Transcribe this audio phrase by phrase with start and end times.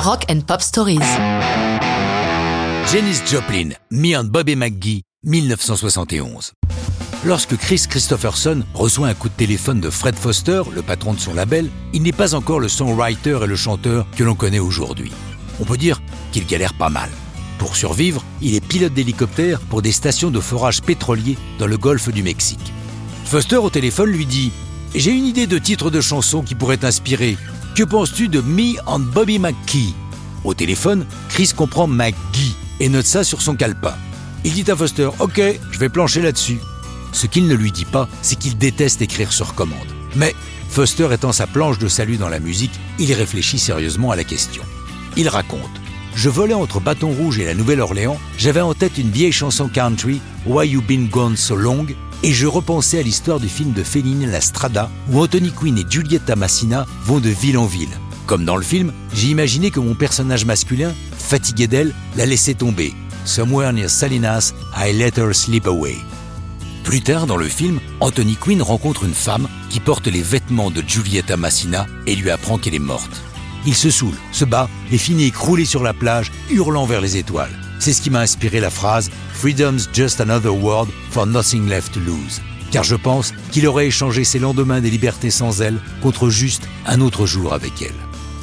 [0.00, 1.00] Rock and Pop Stories.
[2.92, 6.52] Janis Joplin, Me and Bobby McGee, 1971.
[7.24, 11.34] Lorsque Chris Christopherson reçoit un coup de téléphone de Fred Foster, le patron de son
[11.34, 15.10] label, il n'est pas encore le songwriter et le chanteur que l'on connaît aujourd'hui.
[15.60, 17.10] On peut dire qu'il galère pas mal.
[17.58, 22.08] Pour survivre, il est pilote d'hélicoptère pour des stations de forage pétrolier dans le golfe
[22.08, 22.72] du Mexique.
[23.24, 24.52] Foster au téléphone lui dit
[24.94, 27.36] J'ai une idée de titre de chanson qui pourrait t'inspirer.
[27.78, 29.94] Que penses-tu de Me and Bobby McGee
[30.42, 33.94] Au téléphone, Chris comprend McGee et note ça sur son calepin.
[34.42, 36.58] Il dit à Foster Ok, je vais plancher là-dessus.
[37.12, 39.78] Ce qu'il ne lui dit pas, c'est qu'il déteste écrire sur commande.
[40.16, 40.34] Mais
[40.68, 44.64] Foster étant sa planche de salut dans la musique, il réfléchit sérieusement à la question.
[45.16, 45.60] Il raconte
[46.16, 50.20] Je volais entre Bâton Rouge et la Nouvelle-Orléans, j'avais en tête une vieille chanson country,
[50.46, 51.86] Why You Been Gone So Long,
[52.22, 55.86] et je repensais à l'histoire du film de Fellini La Strada, où Anthony Quinn et
[55.88, 57.88] Giulietta Massina vont de ville en ville.
[58.26, 62.94] Comme dans le film, j'ai imaginé que mon personnage masculin, fatigué d'elle, la laissait tomber.
[63.24, 65.96] Somewhere near Salinas, I let her slip away.
[66.84, 70.82] Plus tard dans le film, Anthony Quinn rencontre une femme qui porte les vêtements de
[70.86, 73.22] Giulietta Massina et lui apprend qu'elle est morte.
[73.66, 77.67] Il se saoule, se bat et finit écroulé sur la plage, hurlant vers les étoiles.
[77.78, 82.00] C'est ce qui m'a inspiré la phrase Freedom's just another word for nothing left to
[82.00, 82.40] lose.
[82.70, 87.00] Car je pense qu'il aurait échangé ses lendemains des libertés sans elle contre juste un
[87.00, 87.94] autre jour avec elle.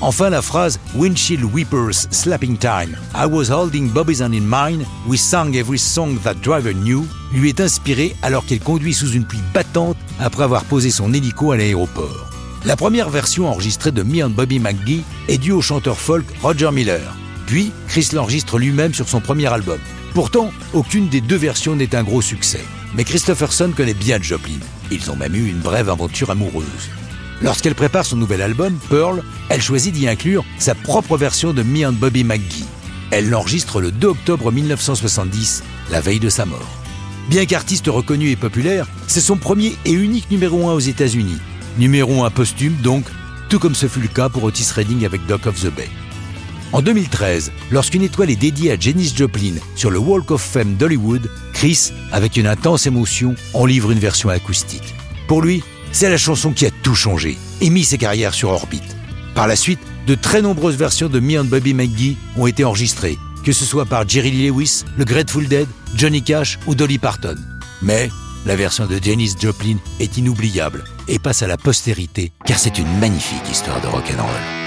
[0.00, 5.18] Enfin, la phrase Windshield Weepers Slapping Time, I was holding Bobby's hand in mine, we
[5.18, 9.40] sang every song that driver knew, lui est inspirée alors qu'elle conduit sous une pluie
[9.54, 12.30] battante après avoir posé son hélico à l'aéroport.
[12.66, 16.70] La première version enregistrée de Me and Bobby McGee est due au chanteur folk Roger
[16.72, 17.16] Miller.
[17.46, 19.78] Puis, Chris l'enregistre lui-même sur son premier album.
[20.14, 22.64] Pourtant, aucune des deux versions n'est un gros succès.
[22.94, 24.58] Mais Christopherson connaît bien Joplin.
[24.90, 26.90] Ils ont même eu une brève aventure amoureuse.
[27.42, 31.86] Lorsqu'elle prépare son nouvel album, Pearl, elle choisit d'y inclure sa propre version de Me
[31.86, 32.64] and Bobby McGee.
[33.10, 36.80] Elle l'enregistre le 2 octobre 1970, la veille de sa mort.
[37.28, 41.38] Bien qu'artiste reconnu et populaire, c'est son premier et unique numéro 1 aux États-Unis.
[41.78, 43.04] Numéro 1 posthume donc,
[43.48, 45.90] tout comme ce fut le cas pour Otis Redding avec Dock of the Bay.
[46.72, 51.30] En 2013, lorsqu'une étoile est dédiée à Janis Joplin sur le Walk of Fame d'Hollywood,
[51.52, 54.94] Chris, avec une intense émotion, en livre une version acoustique.
[55.28, 55.62] Pour lui,
[55.92, 58.96] c'est la chanson qui a tout changé et mis ses carrières sur orbite.
[59.34, 63.18] Par la suite, de très nombreuses versions de Me and Bobby McGee ont été enregistrées,
[63.44, 67.36] que ce soit par Jerry Lee Lewis, le Grateful Dead, Johnny Cash ou Dolly Parton.
[67.82, 68.10] Mais
[68.44, 72.98] la version de Janis Joplin est inoubliable et passe à la postérité car c'est une
[72.98, 74.65] magnifique histoire de rock'n'roll.